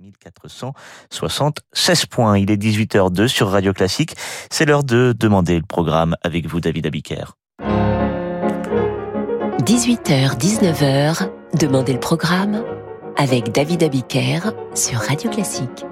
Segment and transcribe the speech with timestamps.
[0.00, 2.38] 1476 points.
[2.38, 4.14] Il est 18h02 sur Radio Classique.
[4.50, 7.36] C'est l'heure de demander le programme avec vous, David Abiker.
[9.68, 12.64] 18h, 19h, demandez le programme
[13.16, 15.84] avec David Abiker sur Radio Classique.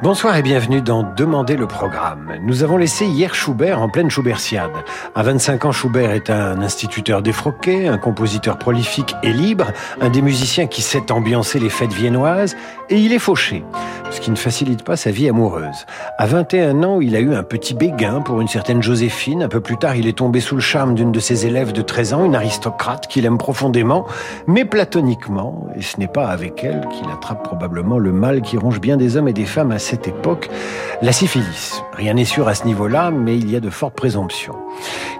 [0.00, 2.32] Bonsoir et bienvenue dans Demander le programme.
[2.44, 4.70] Nous avons laissé hier Schubert en pleine Schubertiade.
[5.16, 10.22] À 25 ans, Schubert est un instituteur défroqué, un compositeur prolifique et libre, un des
[10.22, 12.56] musiciens qui sait ambiancer les fêtes viennoises,
[12.90, 13.64] et il est fauché,
[14.10, 15.84] ce qui ne facilite pas sa vie amoureuse.
[16.16, 19.42] À 21 ans, il a eu un petit béguin pour une certaine Joséphine.
[19.42, 21.82] Un peu plus tard, il est tombé sous le charme d'une de ses élèves de
[21.82, 24.06] 13 ans, une aristocrate qu'il aime profondément,
[24.46, 28.80] mais platoniquement, et ce n'est pas avec elle qu'il attrape probablement le mal qui ronge
[28.80, 30.50] bien des hommes et des femmes cette époque,
[31.00, 31.82] la syphilis.
[31.94, 34.54] Rien n'est sûr à ce niveau-là, mais il y a de fortes présomptions.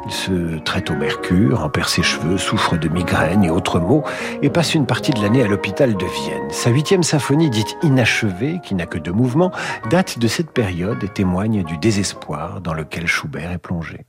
[0.05, 4.05] Il se traite au mercure, en perd ses cheveux, souffre de migraines et autres maux,
[4.43, 6.51] et passe une partie de l'année à l'hôpital de Vienne.
[6.51, 9.53] Sa huitième symphonie, dite inachevée, qui n'a que deux mouvements,
[9.91, 14.05] date de cette période et témoigne du désespoir dans lequel Schubert est plongé.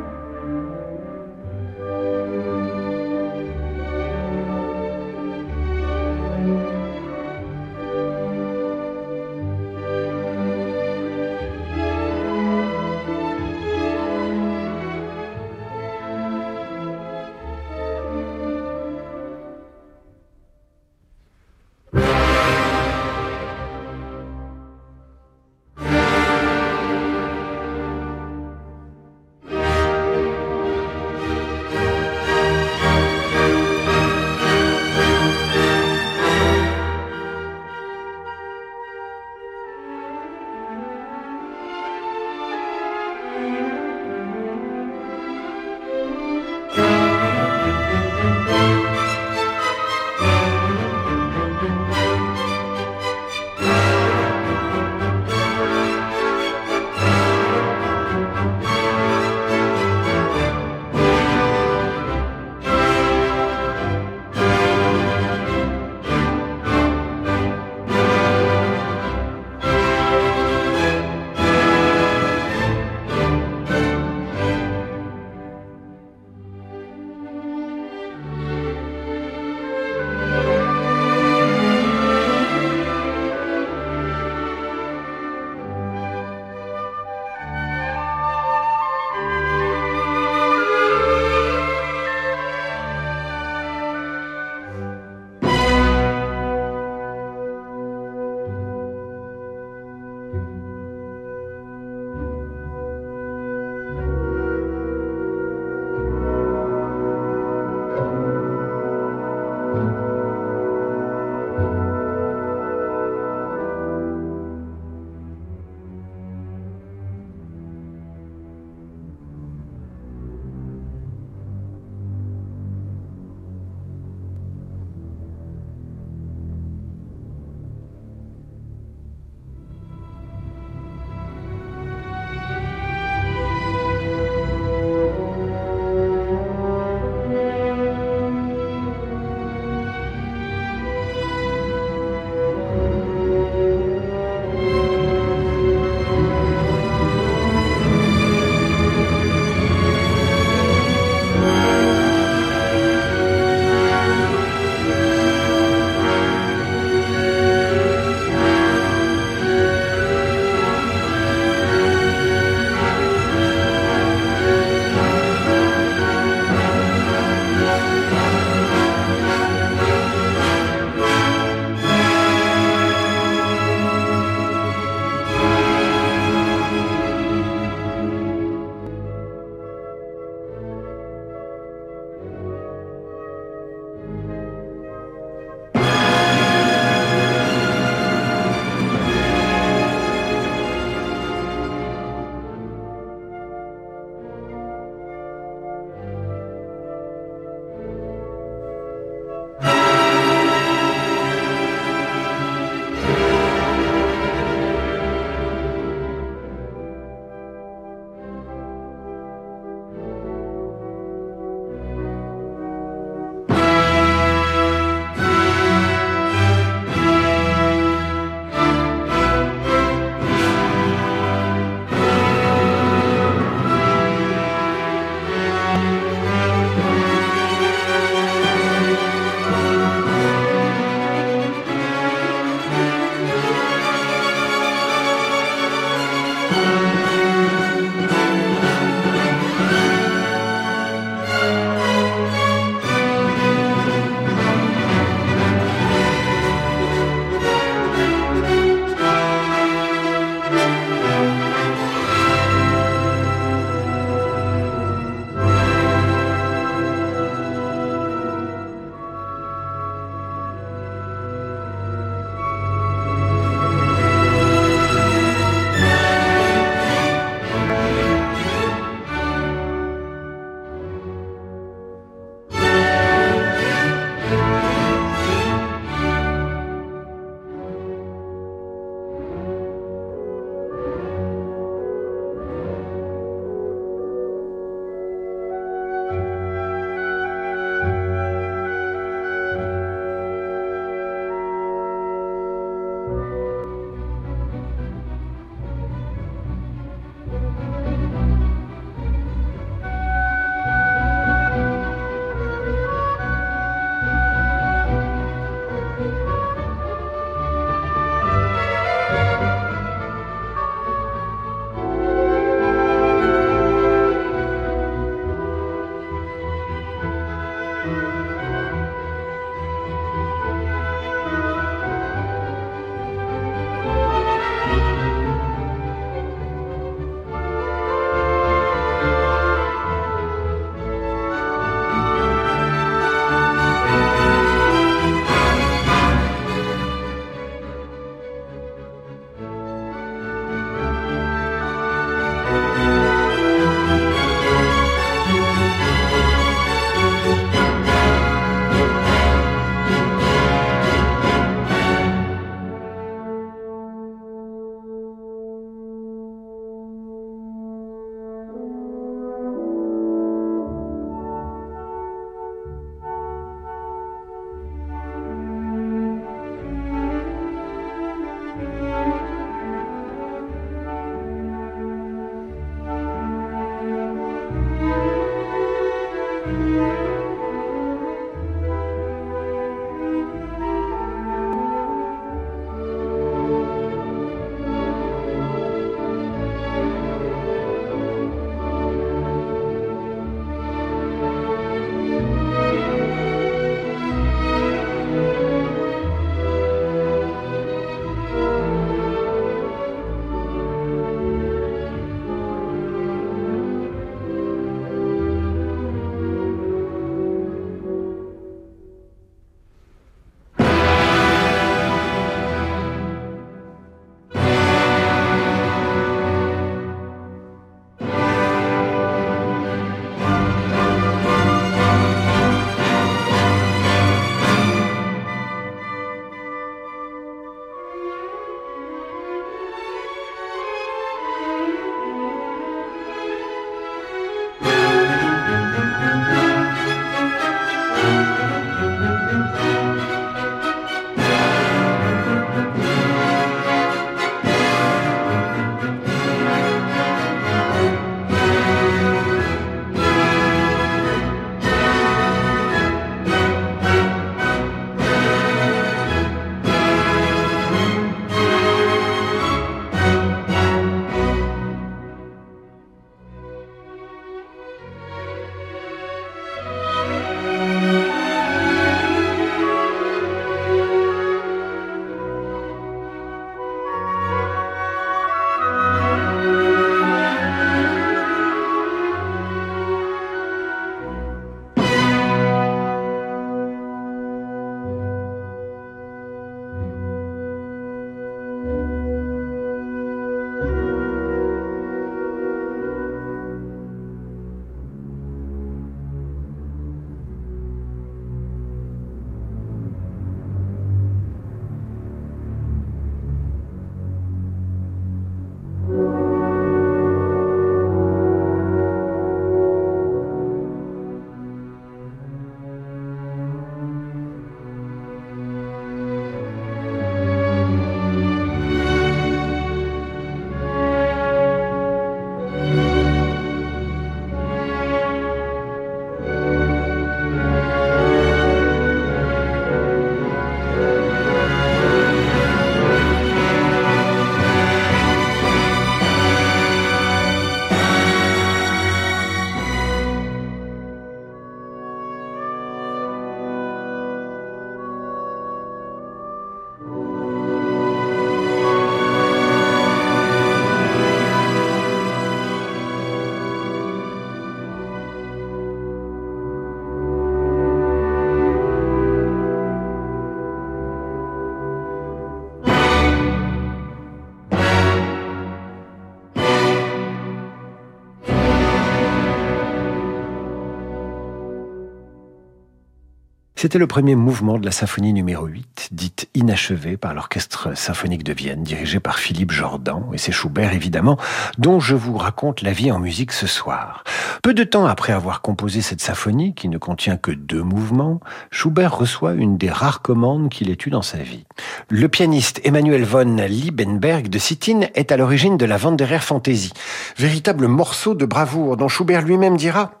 [573.61, 578.33] C'était le premier mouvement de la symphonie numéro 8, dite inachevée par l'Orchestre symphonique de
[578.33, 581.19] Vienne, dirigé par Philippe Jordan, et c'est Schubert évidemment,
[581.59, 584.03] dont je vous raconte la vie en musique ce soir.
[584.41, 588.97] Peu de temps après avoir composé cette symphonie, qui ne contient que deux mouvements, Schubert
[588.97, 591.45] reçoit une des rares commandes qu'il ait eues dans sa vie.
[591.87, 596.73] Le pianiste Emmanuel von Liebenberg de Sittin est à l'origine de la Wanderer Fantasy,
[597.15, 600.00] véritable morceau de bravoure dont Schubert lui-même dira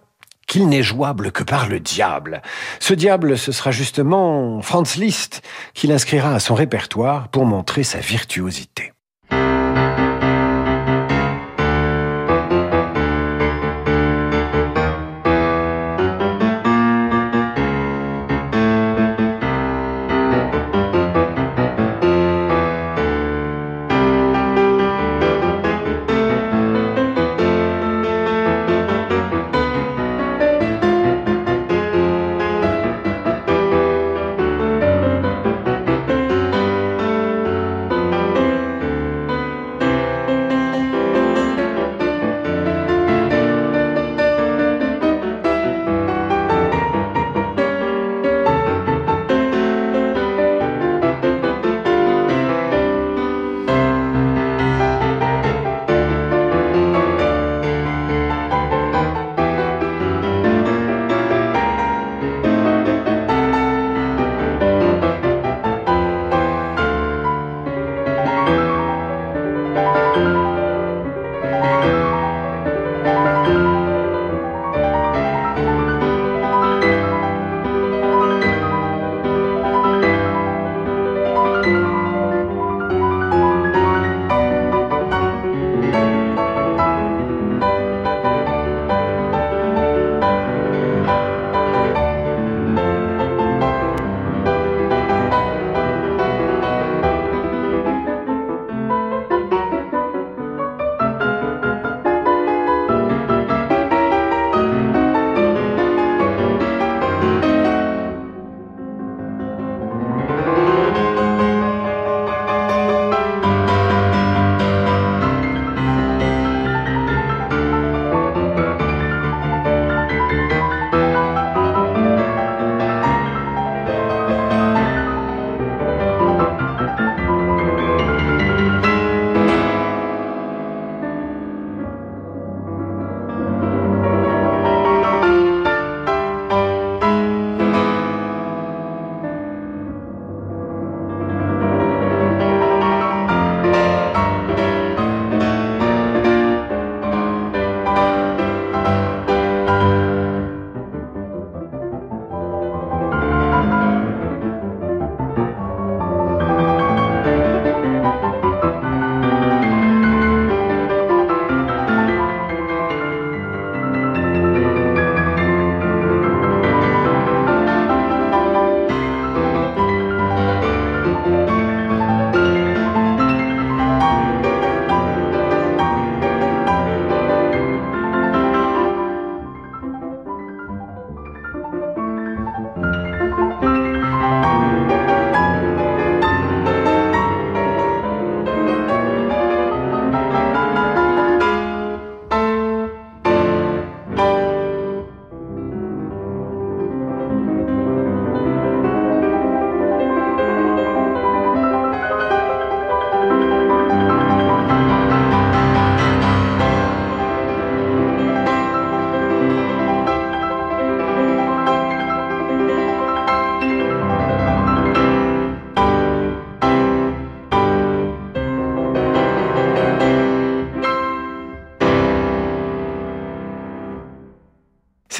[0.51, 2.41] qu'il n'est jouable que par le diable.
[2.81, 5.41] Ce diable, ce sera justement Franz Liszt
[5.73, 8.91] qui l'inscrira à son répertoire pour montrer sa virtuosité.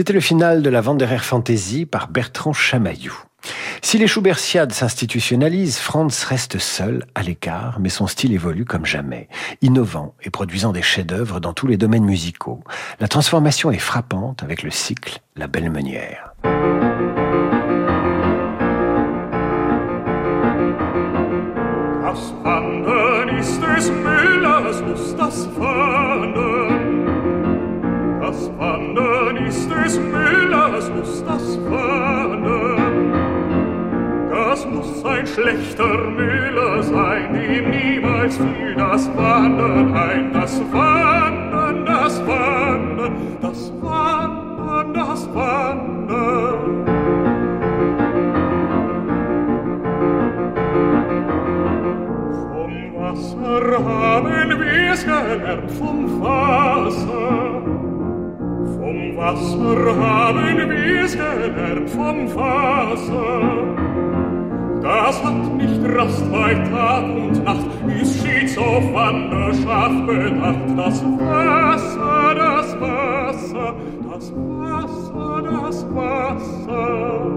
[0.01, 3.13] C'était le final de la Wanderer Fantasy par Bertrand Chamaillou.
[3.83, 9.29] Si les Schubertiades s'institutionnalisent, Franz reste seul, à l'écart, mais son style évolue comme jamais,
[9.61, 12.63] innovant et produisant des chefs-d'œuvre dans tous les domaines musicaux.
[12.99, 16.33] La transformation est frappante avec le cycle La Belle Meunière.
[29.97, 33.11] des muss das föhnen.
[34.29, 40.33] Das muss ein schlechter Müller sein, dem niemals fiel das Wannen ein.
[40.33, 46.01] Das Wannen, das Wannen, das Wannen, das Wannen.
[52.51, 57.61] Vom Wasser haben wir's gelernt, vom Wasser.
[58.91, 63.41] Vom Wasser haben wir's gelernt, vom Wasser.
[64.81, 67.67] Das hat nicht Rast bei Tag und Nacht,
[68.01, 70.55] ist stets auf Wanderschaft bedacht.
[70.75, 73.75] Das Wasser, das Wasser,
[74.11, 77.31] das Wasser, das Wasser.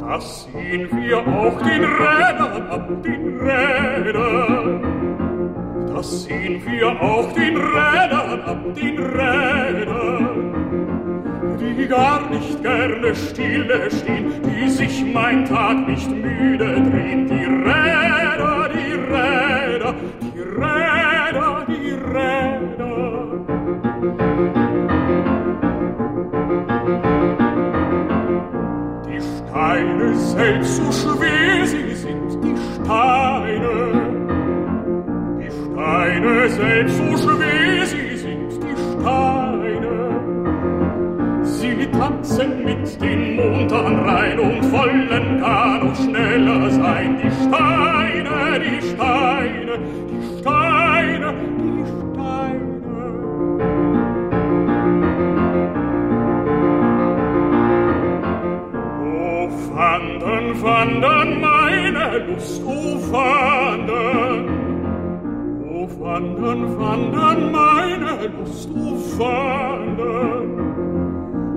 [0.00, 5.17] Da sehen wir auch den Rädern ab, den Rädern.
[5.98, 10.54] Da sehen wir auch den Rädern ab, den Rädern.
[11.58, 17.26] Die gar nicht gerne stille stehen, die sich mein Tag nicht müde drehen.
[17.26, 22.96] Die Räder, die Räder, die Räder, die Räder.
[29.04, 34.07] Die Steine selbst so schwer sie sind, die Steine.
[35.88, 40.20] Steine selbst so schwer sie sind, die Steine.
[41.44, 47.16] Sie tanzen mit den Montern rein und wollen gar noch schneller sein.
[47.22, 49.78] Die Steine, die Steine,
[50.10, 52.68] die Steine, die Steine.
[59.06, 64.27] O wandern, wandern meine Lust, o wandern.
[66.08, 70.48] Wandern, wandern meine Lust, o wandern.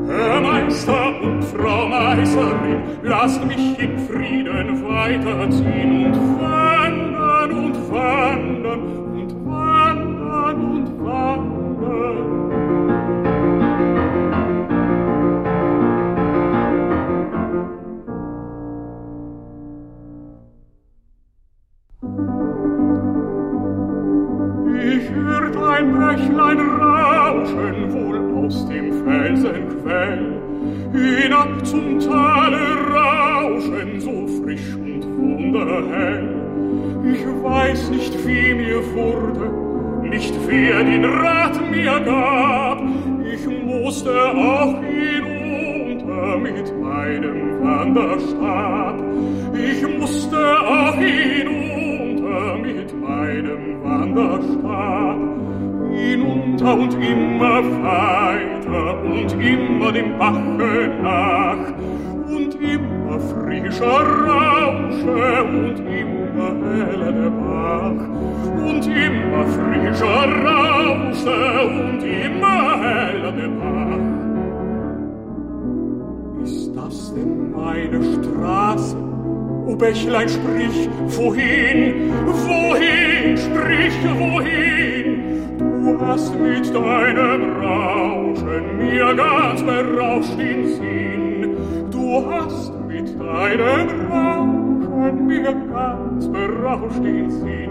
[0.08, 8.82] Herr Meister und Frau Meisterin, lasst mich in Frieden weiterziehen und wandern und wandern
[9.14, 12.52] und wandern und wandern.
[27.42, 30.42] Rauschen wohl aus dem Felsenquell,
[30.94, 32.60] hinab zum Tale
[32.94, 36.30] rauschen, so frisch und wunderhell.
[37.04, 42.82] Ich weiß nicht, wie mir wurde, nicht wer den Rat mir gab,
[43.34, 49.02] ich musste auch hinunter mit meinem Wanderstab.
[49.54, 55.31] Ich musste auch hinunter mit meinem Wanderstab.
[56.02, 61.74] Hinunter und immer weiter und immer dem Bache nach
[62.28, 68.02] und immer frischer Rausche und immer heller der Bach
[68.68, 71.38] und immer frischer Rausche
[71.70, 74.06] und immer heller der Bach.
[76.44, 78.98] Ist das denn meine Straße?
[79.68, 84.91] O Bächlein, sprich, wohin, wohin, sprich, wohin?
[86.04, 91.56] Hast mit deinem Rauschen mir ganz berauscht den Sinn.
[91.92, 97.70] Du hast mit deinem Rauschen mir ganz berauscht den Sinn.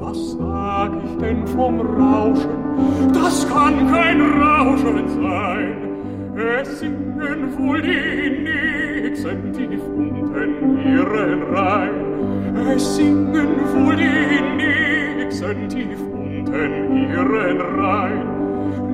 [0.00, 3.12] Was sag ich denn vom Rauschen?
[3.14, 5.88] Das kann kein Rauschen sein.
[6.36, 12.66] Es singen wohl die Nixen tief unten ihren Rhein.
[12.74, 16.17] Es singen wohl die Nixen tief unten
[16.54, 18.26] ihren Rhein.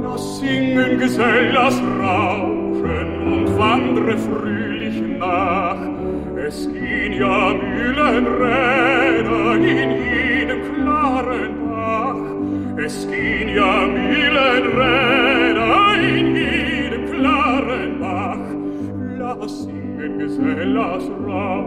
[0.02, 5.78] Lass singen, Gesell, lass rauschen und wandre fröhlich nach.
[6.46, 12.22] Es gehen ja Mühlenräder in jedem klaren Bach.
[12.84, 18.46] Es gehen ja Mühlenräder in jedem klaren Bach.
[19.18, 21.63] Lass singen, Gesell, lass rauschen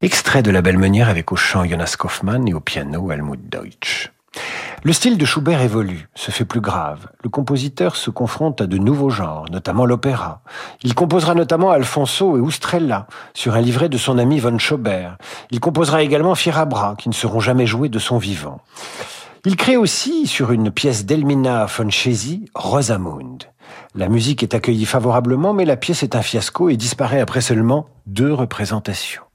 [0.00, 4.12] Extrait de La Belle Meunière avec au chant Jonas Kaufmann et au piano Helmut Deutsch.
[4.84, 7.08] Le style de Schubert évolue, se fait plus grave.
[7.24, 10.42] Le compositeur se confronte à de nouveaux genres, notamment l'opéra.
[10.84, 15.18] Il composera notamment Alfonso et Ustrella sur un livret de son ami von Schobert.
[15.50, 18.60] Il composera également Fierabra, qui ne seront jamais joués de son vivant.
[19.44, 23.44] Il crée aussi, sur une pièce d'Elmina von Chesi, Rosamund.
[23.96, 27.88] La musique est accueillie favorablement, mais la pièce est un fiasco et disparaît après seulement
[28.06, 29.27] deux représentations.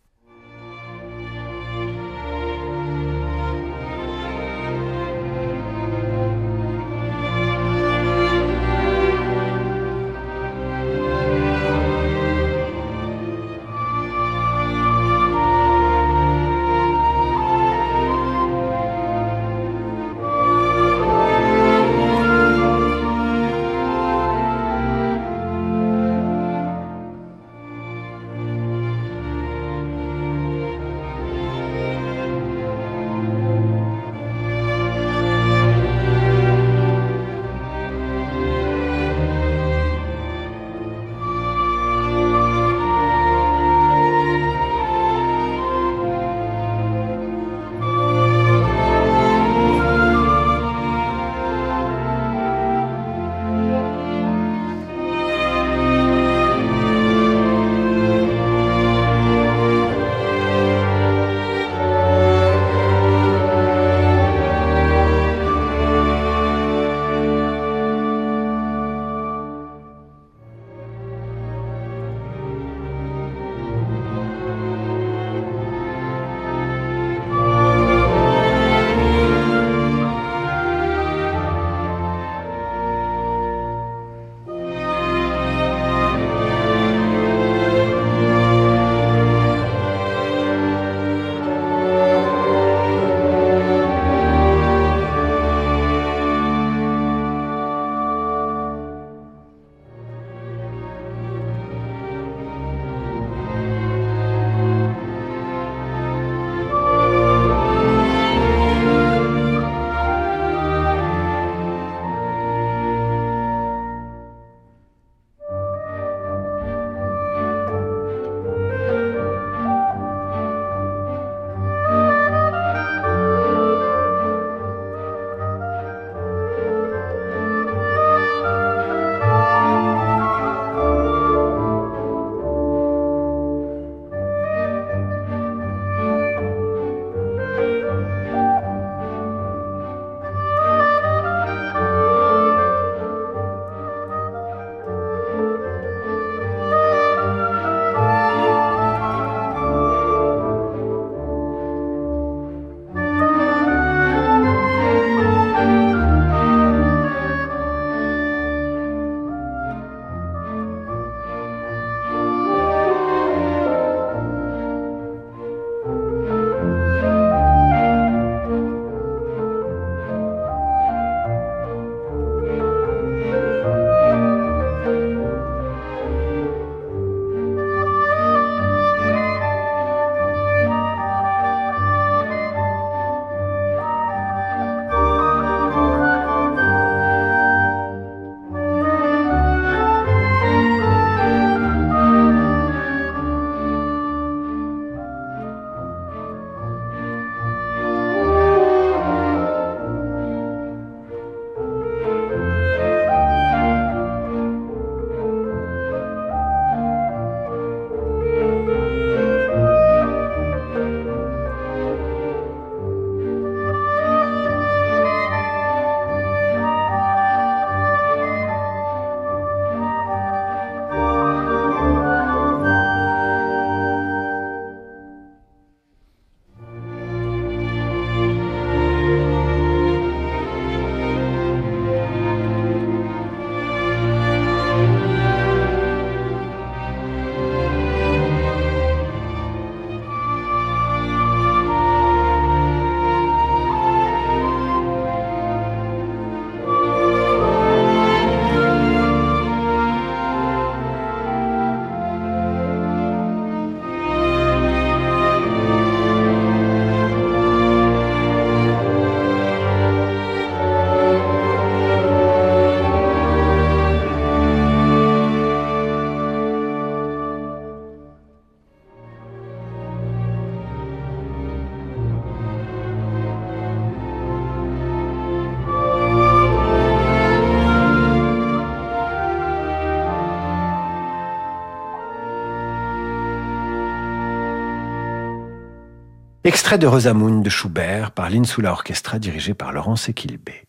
[286.64, 290.64] Extrait de Rosamund de Schubert par l'Insula Orchestra dirigé par Laurence Equilbé.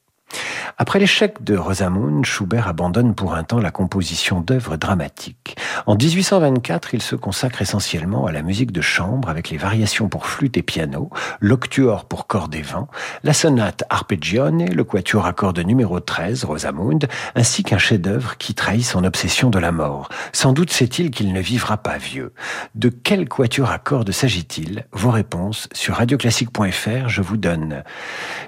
[0.76, 5.56] Après l'échec de Rosamund, Schubert abandonne pour un temps la composition d'œuvres dramatiques.
[5.86, 10.26] En 1824, il se consacre essentiellement à la musique de chambre avec les variations pour
[10.26, 11.10] flûte et piano,
[11.40, 12.88] l'octuor pour cordes et vent,
[13.22, 17.06] la sonate arpeggione, le quatuor à cordes numéro 13, Rosamund,
[17.36, 20.08] ainsi qu'un chef-d'œuvre qui trahit son obsession de la mort.
[20.32, 22.32] Sans doute sait-il qu'il ne vivra pas vieux.
[22.74, 24.86] De quel quatuor à cordes s'agit-il?
[24.90, 27.84] Vos réponses sur radioclassique.fr, je vous donne,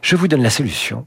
[0.03, 1.07] je vous donne la solution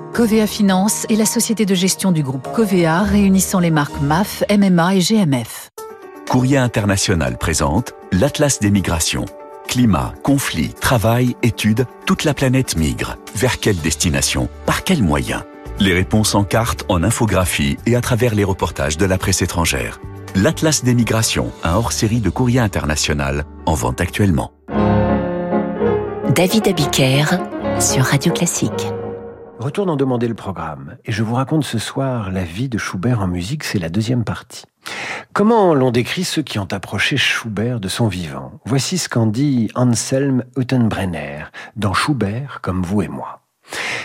[0.13, 4.95] Covea Finance est la société de gestion du groupe Covea réunissant les marques MAF, MMA
[4.95, 5.69] et GMF.
[6.29, 9.25] Courrier International présente l'Atlas des migrations.
[9.69, 13.15] Climat, conflits, travail, études, toute la planète migre.
[13.35, 15.43] Vers quelle destination Par quels moyens
[15.79, 20.01] Les réponses en carte, en infographie et à travers les reportages de la presse étrangère.
[20.35, 24.51] L'Atlas des migrations, un hors-série de Courrier International, en vente actuellement.
[26.35, 27.25] David Abiker
[27.79, 28.87] sur Radio Classique.
[29.61, 30.97] Retour en demander le programme.
[31.05, 34.23] Et je vous raconte ce soir la vie de Schubert en musique, c'est la deuxième
[34.23, 34.65] partie.
[35.33, 38.53] Comment l'ont décrit ceux qui ont approché Schubert de son vivant?
[38.65, 41.43] Voici ce qu'en dit Anselm Hüttenbrenner
[41.75, 43.41] dans Schubert comme vous et moi.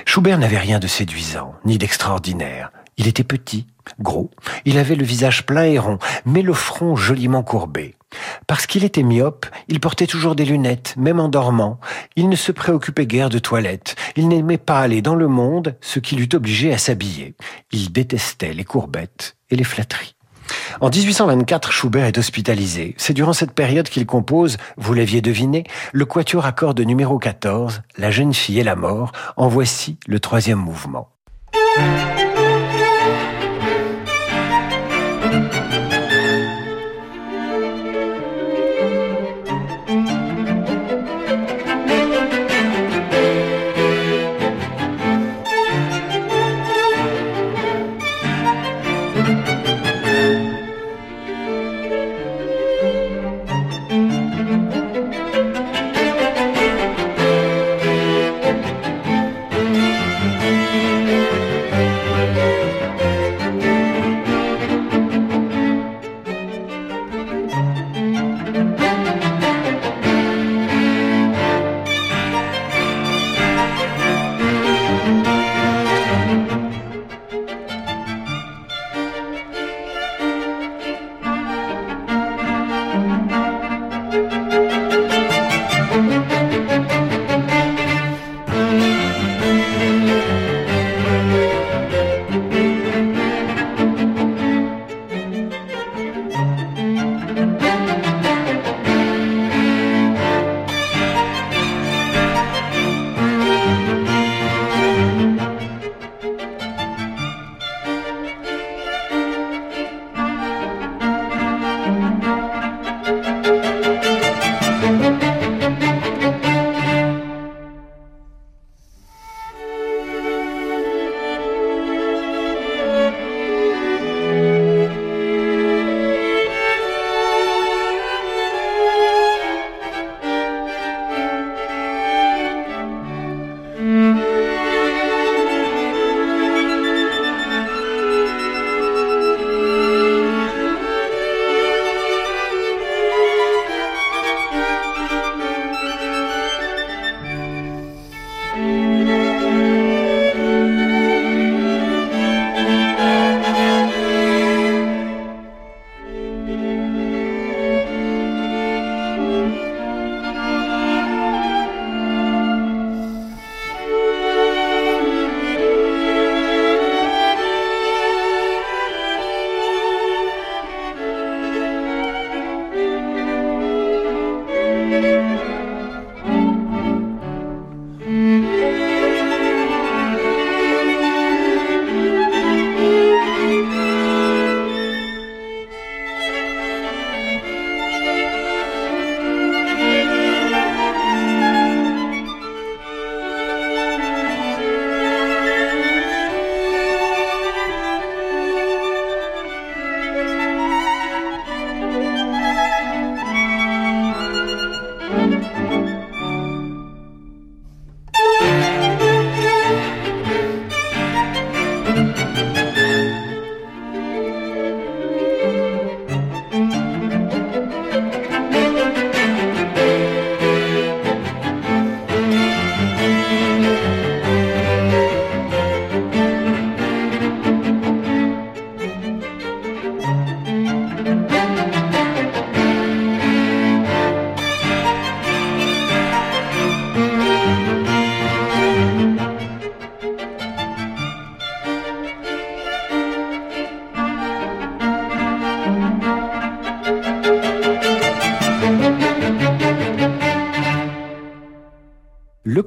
[0.04, 2.70] Schubert n'avait rien de séduisant, ni d'extraordinaire.
[2.98, 3.66] Il était petit,
[4.00, 4.30] gros,
[4.64, 7.94] il avait le visage plein et rond, mais le front joliment courbé.
[8.46, 11.78] Parce qu'il était myope, il portait toujours des lunettes, même en dormant.
[12.16, 13.96] Il ne se préoccupait guère de toilette.
[14.16, 17.34] Il n'aimait pas aller dans le monde, ce qui l'eût obligé à s'habiller.
[17.70, 20.14] Il détestait les courbettes et les flatteries.
[20.80, 22.94] En 1824, Schubert est hospitalisé.
[22.96, 27.82] C'est durant cette période qu'il compose, vous l'aviez deviné, le quatuor à cordes numéro 14,
[27.98, 29.12] La jeune fille et la mort.
[29.36, 31.10] En voici le troisième mouvement.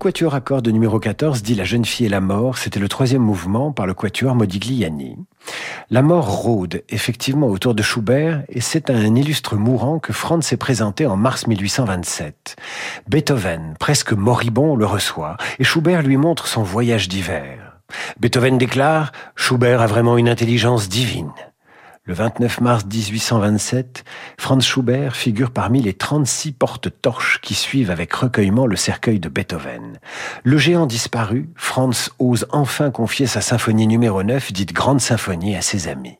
[0.10, 3.22] Quatuor à cordes numéro 14 dit La jeune fille et la mort, c'était le troisième
[3.22, 5.18] mouvement par le quatuor Modigliani.
[5.92, 10.42] La mort rôde effectivement autour de Schubert et c'est à un illustre mourant que Franz
[10.48, 12.56] s'est présenté en mars 1827.
[13.08, 17.78] Beethoven, presque moribond, le reçoit et Schubert lui montre son voyage d'hiver.
[18.20, 21.30] Beethoven déclare Schubert a vraiment une intelligence divine.
[22.10, 24.04] Le 29 mars 1827,
[24.40, 30.00] Franz Schubert figure parmi les 36 porte-torches qui suivent avec recueillement le cercueil de Beethoven.
[30.44, 35.62] Le géant disparu, Franz ose enfin confier sa symphonie numéro 9, dite Grande Symphonie, à
[35.62, 36.18] ses amis.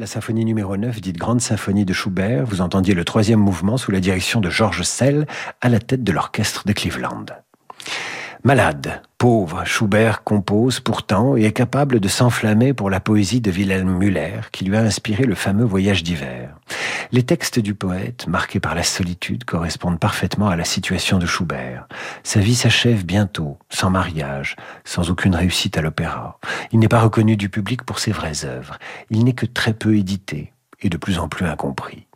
[0.00, 2.46] La symphonie numéro 9, dite Grande Symphonie de Schubert.
[2.46, 5.26] Vous entendiez le troisième mouvement sous la direction de Georges Sell
[5.60, 7.26] à la tête de l'orchestre de Cleveland.
[8.42, 13.98] Malade, pauvre, Schubert compose pourtant et est capable de s'enflammer pour la poésie de Wilhelm
[13.98, 16.56] Müller qui lui a inspiré le fameux Voyage d'hiver.
[17.12, 21.86] Les textes du poète, marqués par la solitude, correspondent parfaitement à la situation de Schubert.
[22.22, 26.38] Sa vie s'achève bientôt, sans mariage, sans aucune réussite à l'opéra.
[26.72, 28.78] Il n'est pas reconnu du public pour ses vraies œuvres.
[29.10, 32.06] Il n'est que très peu édité et de plus en plus incompris.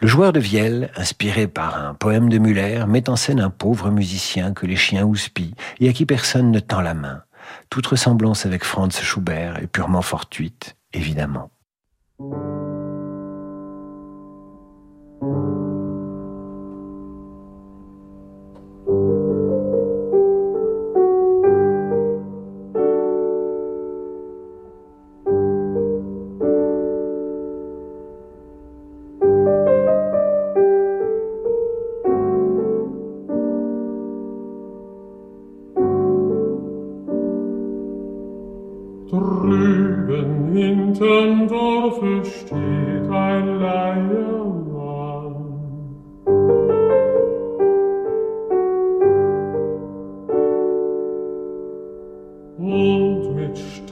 [0.00, 3.90] Le joueur de vielle, inspiré par un poème de Muller, met en scène un pauvre
[3.90, 7.22] musicien que les chiens houspillent et à qui personne ne tend la main.
[7.70, 11.50] Toute ressemblance avec Franz Schubert est purement fortuite, évidemment.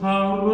[0.01, 0.46] How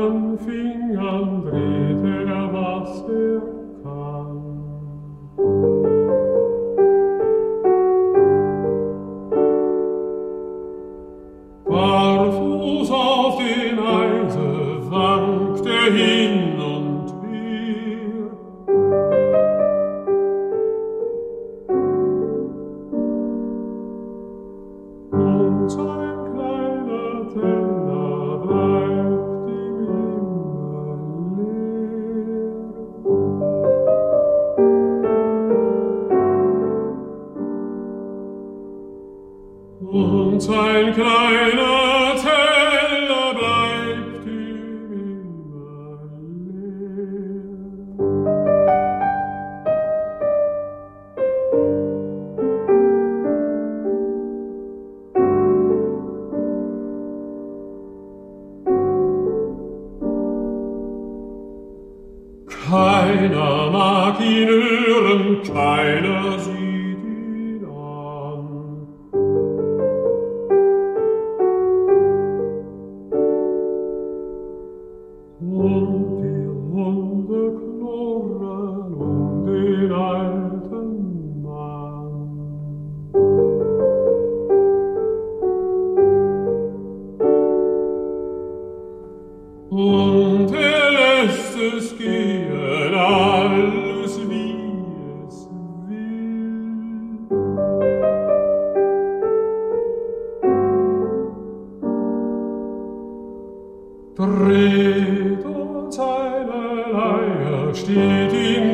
[104.16, 108.73] Dreht uns eine Leier, steht ihm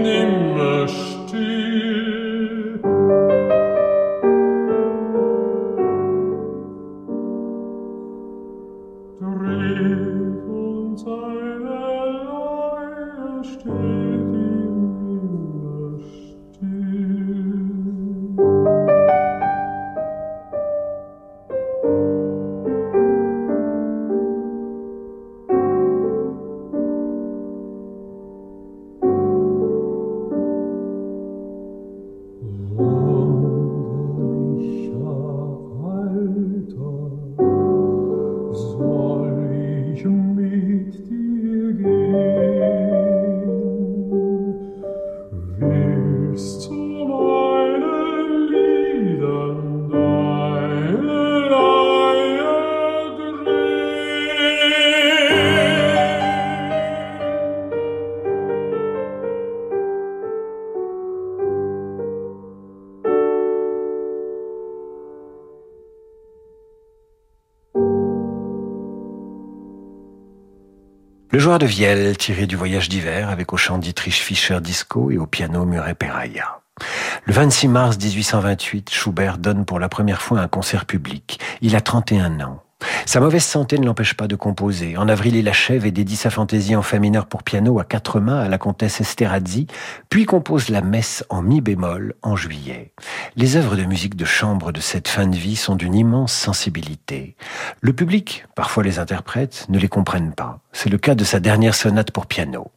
[71.59, 75.65] de vielle tiré du voyage d'hiver avec au chant Dietrich Fischer Disco et au piano
[75.65, 76.61] Murray Peraya.
[77.25, 81.37] Le 26 mars 1828, Schubert donne pour la première fois un concert public.
[81.59, 82.63] Il a 31 ans.
[83.09, 84.95] Sa mauvaise santé ne l'empêche pas de composer.
[84.95, 88.19] En avril, il achève et dédie sa fantaisie en fa mineur pour piano à quatre
[88.19, 89.65] mains à la comtesse Esterhazy,
[90.09, 92.93] puis compose la messe en mi bémol en juillet.
[93.35, 97.35] Les œuvres de musique de chambre de cette fin de vie sont d'une immense sensibilité.
[97.81, 100.59] Le public, parfois les interprètes, ne les comprennent pas.
[100.71, 102.69] C'est le cas de sa dernière sonate pour piano.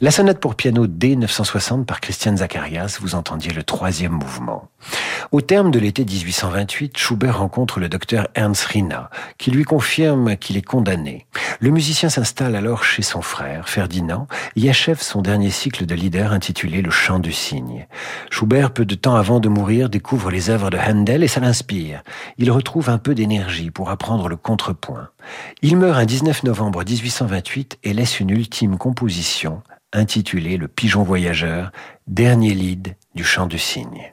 [0.00, 4.68] La sonate pour piano D 960 par Christian Zacharias, vous entendiez le troisième mouvement.
[5.32, 10.56] Au terme de l'été 1828, Schubert rencontre le docteur Ernst Rina, qui lui confirme qu'il
[10.56, 11.26] est condamné.
[11.58, 16.32] Le musicien s'installe alors chez son frère, Ferdinand, et achève son dernier cycle de leader
[16.32, 17.88] intitulé Le chant du cygne.
[18.30, 22.04] Schubert, peu de temps avant de mourir, découvre les œuvres de Handel et ça l'inspire.
[22.38, 25.08] Il retrouve un peu d'énergie pour apprendre le contrepoint.
[25.60, 29.60] Il meurt un 19 novembre 1828 et laisse une ultime composition
[29.92, 31.72] intitulé Le Pigeon Voyageur,
[32.06, 34.12] dernier lead du chant du cygne.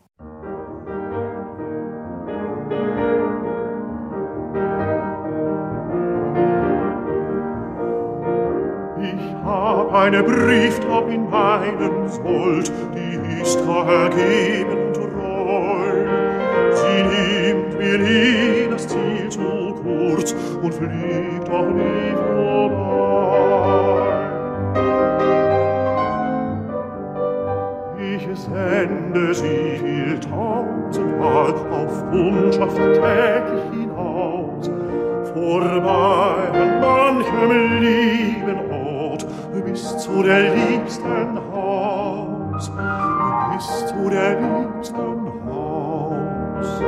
[9.95, 16.05] Eine Brieftaub in meinem Sold, die ist ergeben und treu.
[16.73, 23.14] Sie nimmt mir nie das Ziel zu kurz und fliegt auch nie vorbei.
[28.35, 34.69] Sende sie viel tausendmal auf Kundschaft täglich hinaus,
[35.33, 39.25] vorbei an manchem lieben Ort,
[39.65, 42.71] bis zu der liebsten Haus,
[43.53, 46.81] bis zu der liebsten Haus.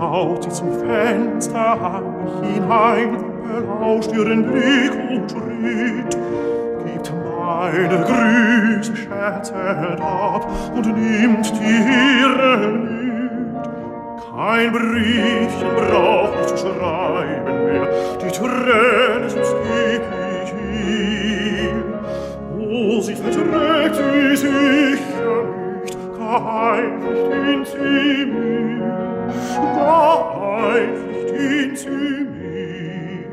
[0.00, 2.02] Schaut sie zum Fenster
[2.42, 6.16] hinein, belauscht ihren Blick und Schritt,
[6.86, 13.00] gibt meine Grüße schätzend ab und nimmt die ihre mit.
[14.34, 17.88] Kein Briefchen braucht ich zu schreiben mehr,
[18.22, 20.02] die Tränen sonst geb
[20.44, 20.50] ich
[21.60, 21.84] ihr.
[22.58, 25.44] Oh, sie verträgt sie sicher
[25.82, 27.02] nicht, kein
[27.52, 28.99] in sie mir,
[29.64, 33.30] kein Licht in sie mir.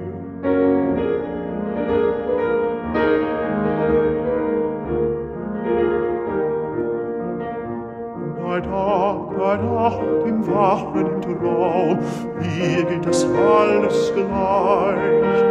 [8.43, 12.00] Bei Tag, bei Nacht, im Wachen, im Traum,
[12.39, 15.43] mir geht das alles gleich.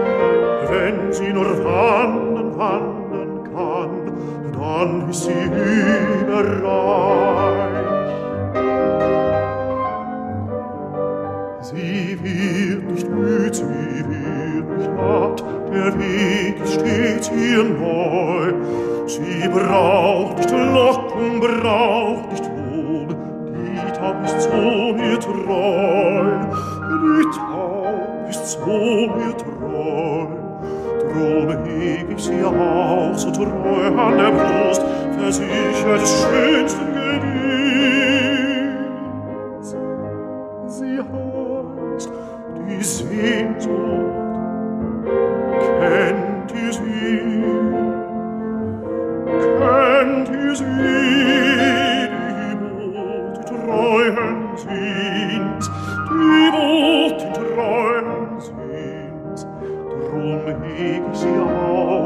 [0.68, 3.90] Wenn sie nur wandern, wandern kann,
[4.58, 5.44] dann ist sie
[6.22, 7.45] überreich.
[12.26, 18.52] Wird nicht müd, sie wird nicht matt, der Weg stets ihr neu.
[19.06, 23.14] Sie braucht nicht Locken, braucht nicht Lohn,
[23.54, 26.40] die Taub ist so mir treu,
[26.90, 30.26] die Taub ist so mir treu.
[31.12, 34.82] Drum heg ich sie auch so treu an der Brust,
[35.16, 36.95] versichert schönsten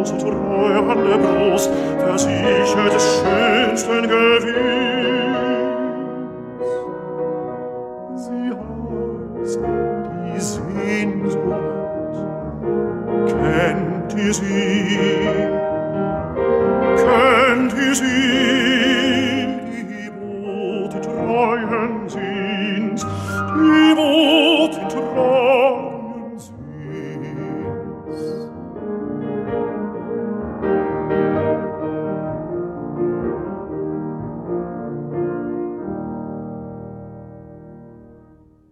[0.00, 4.29] Brust, treu an der Brust, versichert des schönsten Glück.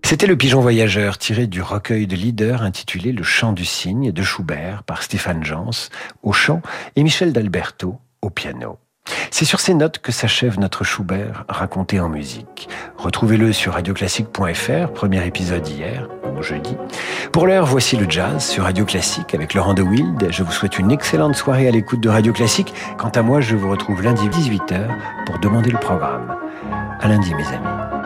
[0.09, 4.23] C'était le pigeon voyageur tiré du recueil de leader intitulé Le chant du cygne de
[4.23, 5.91] Schubert par Stéphane Jans
[6.23, 6.63] au chant
[6.97, 8.79] et Michel d'Alberto au piano.
[9.31, 12.71] C'est sur ces notes que s'achève notre Schubert raconté en musique.
[12.97, 16.75] Retrouvez-le sur radioclassique.fr, premier épisode hier, ou jeudi.
[17.31, 20.29] Pour l'heure, voici le jazz sur Radio Classique avec Laurent de Wild.
[20.31, 22.73] Je vous souhaite une excellente soirée à l'écoute de Radio Classique.
[22.97, 24.89] Quant à moi, je vous retrouve lundi 18h
[25.27, 26.35] pour demander le programme.
[26.99, 27.98] À lundi, mes amis.